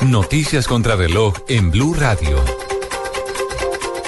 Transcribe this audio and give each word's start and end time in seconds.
Noticias 0.00 0.66
contra 0.66 0.96
reloj 0.96 1.34
en 1.48 1.70
Blue 1.70 1.94
Radio. 1.94 2.38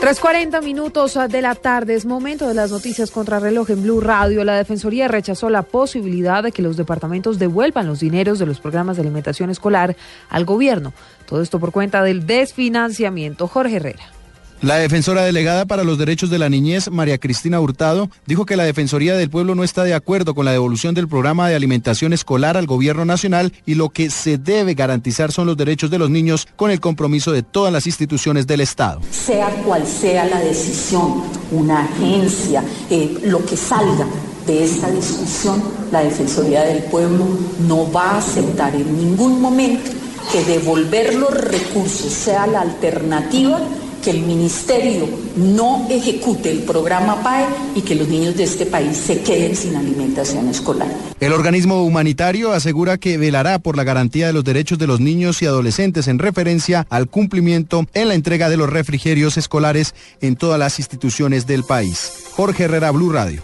3.40 0.00 0.64
minutos 0.64 1.18
de 1.28 1.42
la 1.42 1.54
tarde 1.54 1.94
es 1.94 2.06
momento 2.06 2.48
de 2.48 2.54
las 2.54 2.70
noticias 2.70 3.10
contra 3.10 3.38
reloj 3.38 3.68
en 3.70 3.82
Blue 3.82 4.00
Radio. 4.00 4.44
La 4.44 4.56
Defensoría 4.56 5.08
rechazó 5.08 5.50
la 5.50 5.62
posibilidad 5.62 6.42
de 6.42 6.52
que 6.52 6.62
los 6.62 6.78
departamentos 6.78 7.38
devuelvan 7.38 7.86
los 7.86 8.00
dineros 8.00 8.38
de 8.38 8.46
los 8.46 8.60
programas 8.60 8.96
de 8.96 9.02
alimentación 9.02 9.50
escolar 9.50 9.96
al 10.30 10.46
gobierno. 10.46 10.94
Todo 11.26 11.42
esto 11.42 11.60
por 11.60 11.70
cuenta 11.70 12.02
del 12.02 12.26
desfinanciamiento. 12.26 13.46
Jorge 13.46 13.76
Herrera. 13.76 14.19
La 14.62 14.76
defensora 14.76 15.24
delegada 15.24 15.64
para 15.64 15.84
los 15.84 15.96
derechos 15.96 16.28
de 16.28 16.38
la 16.38 16.50
niñez, 16.50 16.90
María 16.90 17.16
Cristina 17.16 17.58
Hurtado, 17.58 18.10
dijo 18.26 18.44
que 18.44 18.58
la 18.58 18.64
Defensoría 18.64 19.16
del 19.16 19.30
Pueblo 19.30 19.54
no 19.54 19.64
está 19.64 19.84
de 19.84 19.94
acuerdo 19.94 20.34
con 20.34 20.44
la 20.44 20.52
devolución 20.52 20.94
del 20.94 21.08
programa 21.08 21.48
de 21.48 21.54
alimentación 21.54 22.12
escolar 22.12 22.58
al 22.58 22.66
gobierno 22.66 23.06
nacional 23.06 23.54
y 23.64 23.74
lo 23.74 23.88
que 23.88 24.10
se 24.10 24.36
debe 24.36 24.74
garantizar 24.74 25.32
son 25.32 25.46
los 25.46 25.56
derechos 25.56 25.90
de 25.90 25.96
los 25.96 26.10
niños 26.10 26.46
con 26.56 26.70
el 26.70 26.78
compromiso 26.78 27.32
de 27.32 27.42
todas 27.42 27.72
las 27.72 27.86
instituciones 27.86 28.46
del 28.46 28.60
Estado. 28.60 29.00
Sea 29.10 29.48
cual 29.64 29.86
sea 29.86 30.26
la 30.26 30.40
decisión, 30.40 31.22
una 31.52 31.84
agencia, 31.84 32.62
eh, 32.90 33.16
lo 33.24 33.42
que 33.46 33.56
salga 33.56 34.06
de 34.46 34.62
esta 34.62 34.90
discusión, 34.90 35.62
la 35.90 36.00
Defensoría 36.00 36.64
del 36.64 36.82
Pueblo 36.82 37.24
no 37.66 37.90
va 37.90 38.10
a 38.10 38.18
aceptar 38.18 38.74
en 38.74 38.94
ningún 38.94 39.40
momento 39.40 39.90
que 40.30 40.44
devolver 40.44 41.14
los 41.14 41.32
recursos 41.32 42.12
sea 42.12 42.46
la 42.46 42.60
alternativa 42.60 43.58
que 44.02 44.10
el 44.10 44.20
ministerio 44.20 45.08
no 45.36 45.86
ejecute 45.90 46.50
el 46.50 46.60
programa 46.60 47.22
PAE 47.22 47.46
y 47.74 47.82
que 47.82 47.94
los 47.94 48.08
niños 48.08 48.36
de 48.36 48.44
este 48.44 48.66
país 48.66 48.96
se 48.96 49.20
queden 49.22 49.54
sin 49.54 49.76
alimentación 49.76 50.48
escolar. 50.48 50.88
El 51.20 51.32
organismo 51.32 51.84
humanitario 51.84 52.52
asegura 52.52 52.98
que 52.98 53.18
velará 53.18 53.58
por 53.58 53.76
la 53.76 53.84
garantía 53.84 54.26
de 54.26 54.32
los 54.32 54.44
derechos 54.44 54.78
de 54.78 54.86
los 54.86 55.00
niños 55.00 55.42
y 55.42 55.46
adolescentes 55.46 56.08
en 56.08 56.18
referencia 56.18 56.86
al 56.90 57.08
cumplimiento 57.08 57.86
en 57.94 58.08
la 58.08 58.14
entrega 58.14 58.48
de 58.48 58.56
los 58.56 58.70
refrigerios 58.70 59.36
escolares 59.36 59.94
en 60.20 60.36
todas 60.36 60.58
las 60.58 60.78
instituciones 60.78 61.46
del 61.46 61.64
país. 61.64 62.12
Jorge 62.32 62.64
Herrera, 62.64 62.90
Blue 62.90 63.12
Radio. 63.12 63.42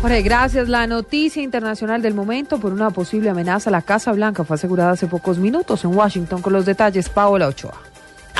Jorge, 0.00 0.22
gracias. 0.22 0.68
La 0.68 0.86
noticia 0.86 1.42
internacional 1.42 2.00
del 2.02 2.14
momento 2.14 2.60
por 2.60 2.72
una 2.72 2.90
posible 2.90 3.30
amenaza 3.30 3.70
a 3.70 3.72
la 3.72 3.82
Casa 3.82 4.12
Blanca 4.12 4.44
fue 4.44 4.54
asegurada 4.54 4.92
hace 4.92 5.08
pocos 5.08 5.38
minutos 5.38 5.84
en 5.84 5.94
Washington 5.94 6.40
con 6.40 6.52
los 6.52 6.64
detalles. 6.64 7.08
Paola 7.08 7.48
Ochoa. 7.48 7.87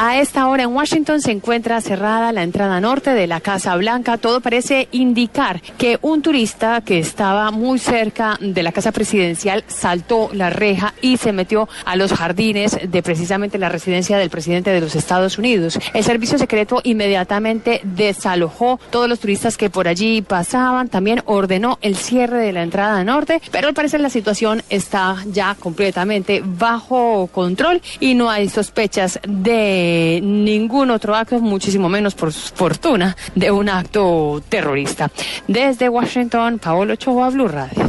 A 0.00 0.20
esta 0.20 0.46
hora 0.46 0.62
en 0.62 0.76
Washington 0.76 1.20
se 1.20 1.32
encuentra 1.32 1.80
cerrada 1.80 2.30
la 2.30 2.44
entrada 2.44 2.80
norte 2.80 3.10
de 3.14 3.26
la 3.26 3.40
Casa 3.40 3.74
Blanca. 3.74 4.16
Todo 4.16 4.40
parece 4.40 4.86
indicar 4.92 5.60
que 5.76 5.98
un 6.02 6.22
turista 6.22 6.82
que 6.82 7.00
estaba 7.00 7.50
muy 7.50 7.80
cerca 7.80 8.38
de 8.40 8.62
la 8.62 8.70
Casa 8.70 8.92
Presidencial 8.92 9.64
saltó 9.66 10.30
la 10.32 10.50
reja 10.50 10.94
y 11.02 11.16
se 11.16 11.32
metió 11.32 11.68
a 11.84 11.96
los 11.96 12.12
jardines 12.12 12.78
de 12.80 13.02
precisamente 13.02 13.58
la 13.58 13.70
residencia 13.70 14.18
del 14.18 14.30
presidente 14.30 14.70
de 14.70 14.80
los 14.80 14.94
Estados 14.94 15.36
Unidos. 15.36 15.80
El 15.92 16.04
servicio 16.04 16.38
secreto 16.38 16.80
inmediatamente 16.84 17.80
desalojó 17.82 18.78
todos 18.90 19.08
los 19.08 19.18
turistas 19.18 19.56
que 19.56 19.68
por 19.68 19.88
allí 19.88 20.22
pasaban. 20.22 20.90
También 20.90 21.22
ordenó 21.24 21.76
el 21.82 21.96
cierre 21.96 22.38
de 22.38 22.52
la 22.52 22.62
entrada 22.62 23.02
norte, 23.02 23.42
pero 23.50 23.66
al 23.66 23.74
parecer 23.74 24.00
la 24.00 24.10
situación 24.10 24.62
está 24.70 25.16
ya 25.26 25.56
completamente 25.58 26.40
bajo 26.44 27.28
control 27.32 27.82
y 27.98 28.14
no 28.14 28.30
hay 28.30 28.48
sospechas 28.48 29.18
de 29.26 29.87
ningún 30.22 30.90
otro 30.90 31.14
acto, 31.14 31.38
muchísimo 31.40 31.88
menos 31.88 32.14
por 32.14 32.32
fortuna, 32.32 33.16
de 33.34 33.50
un 33.50 33.68
acto 33.68 34.42
terrorista. 34.48 35.10
Desde 35.46 35.88
Washington, 35.88 36.58
Paolo 36.58 36.94
Ochoa, 36.94 37.30
Blue 37.30 37.48
Radio. 37.48 37.88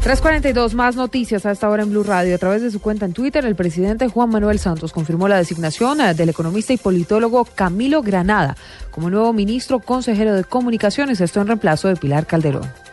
342 0.00 0.74
más 0.74 0.94
noticias 0.94 1.44
a 1.44 1.50
esta 1.50 1.68
hora 1.68 1.82
en 1.82 1.90
Blue 1.90 2.04
Radio. 2.04 2.34
A 2.34 2.38
través 2.38 2.62
de 2.62 2.70
su 2.70 2.80
cuenta 2.80 3.04
en 3.04 3.12
Twitter, 3.12 3.44
el 3.44 3.56
presidente 3.56 4.08
Juan 4.08 4.30
Manuel 4.30 4.58
Santos 4.58 4.92
confirmó 4.92 5.28
la 5.28 5.36
designación 5.36 6.00
eh, 6.00 6.14
del 6.14 6.28
economista 6.28 6.72
y 6.72 6.76
politólogo 6.76 7.44
Camilo 7.44 8.00
Granada 8.00 8.56
como 8.90 9.10
nuevo 9.10 9.32
ministro 9.32 9.80
consejero 9.80 10.34
de 10.34 10.44
comunicaciones, 10.44 11.20
esto 11.20 11.40
en 11.40 11.48
reemplazo 11.48 11.88
de 11.88 11.96
Pilar 11.96 12.26
Calderón. 12.26 12.87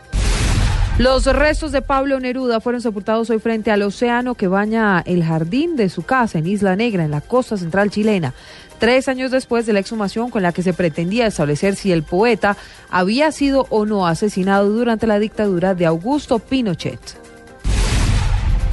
Los 0.98 1.26
restos 1.26 1.74
de 1.74 1.82
Pablo 1.82 2.22
Neruda 2.22 2.62
fueron 2.62 2.82
sepultados 2.82 3.30
hoy 3.30 3.40
frente 3.40 3.70
al 3.70 3.82
océano 3.82 4.36
que 4.36 4.48
baña 4.48 5.04
el 5.06 5.26
jardín 5.26 5.76
de 5.76 5.90
su 5.90 6.04
casa 6.04 6.40
en 6.40 6.48
Isla 6.48 6.78
Negra, 6.78 7.04
en 7.04 7.12
la 7.12 7.20
costa 7.20 7.58
central 7.58 7.90
chilena. 7.90 8.34
Tres 8.80 9.10
años 9.10 9.30
después 9.30 9.66
de 9.66 9.74
la 9.74 9.82
exhumación 9.82 10.30
con 10.30 10.42
la 10.42 10.54
que 10.54 10.64
se 10.64 10.72
pretendía 10.72 11.28
establecer 11.28 11.76
si 11.76 11.92
el 11.92 12.04
poeta 12.04 12.56
había 12.90 13.34
sido 13.34 13.68
o 13.72 13.86
no 13.86 14.08
asesinado 14.08 14.70
durante 14.70 15.06
la 15.06 15.20
dictadura 15.20 15.76
de 15.76 15.86
Augusto 15.86 16.40
Pinochet. 16.40 17.25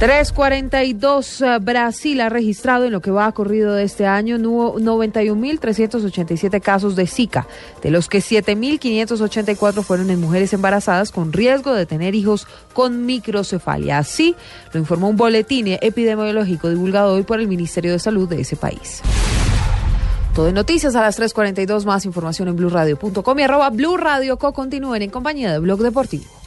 342 0.03 1.41
eh, 1.41 1.59
Brasil 1.61 2.19
ha 2.19 2.27
registrado 2.27 2.83
en 2.83 2.91
lo 2.91 2.99
que 2.99 3.09
va 3.09 3.31
corrido 3.31 3.73
de 3.73 3.85
este 3.85 4.05
año 4.05 4.37
91.387 4.37 6.59
casos 6.59 6.97
de 6.97 7.07
Zika, 7.07 7.47
de 7.81 7.89
los 7.89 8.09
que 8.09 8.17
7.584 8.17 9.81
fueron 9.81 10.09
en 10.09 10.19
mujeres 10.19 10.51
embarazadas 10.51 11.13
con 11.13 11.31
riesgo 11.31 11.73
de 11.73 11.85
tener 11.85 12.15
hijos 12.15 12.49
con 12.73 13.05
microcefalia. 13.05 13.97
Así 13.97 14.35
lo 14.73 14.81
informó 14.81 15.07
un 15.07 15.15
boletín 15.15 15.67
epidemiológico 15.69 16.69
divulgado 16.69 17.13
hoy 17.13 17.23
por 17.23 17.39
el 17.39 17.47
Ministerio 17.47 17.93
de 17.93 17.99
Salud 17.99 18.27
de 18.27 18.41
ese 18.41 18.57
país. 18.57 19.01
Todo 20.35 20.49
en 20.49 20.55
noticias 20.55 20.97
a 20.97 21.01
las 21.01 21.17
3.42, 21.17 21.85
más 21.85 22.03
información 22.03 22.49
en 22.49 22.57
blueradio.com 22.57 23.39
y 23.39 23.43
arroba 23.43 23.69
Blue 23.69 23.95
Radio 23.95 24.37
Co. 24.37 24.51
Continúen 24.51 25.01
en 25.01 25.09
compañía 25.09 25.53
de 25.53 25.59
Blog 25.59 25.79
Deportivo. 25.79 26.42